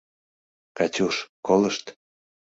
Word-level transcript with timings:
—Катюш, 0.77 1.15
колышт... 1.45 1.85